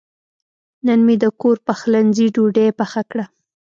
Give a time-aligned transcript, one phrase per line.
[0.85, 3.25] نن مې د کور پخلنځي ډوډۍ پخه کړه.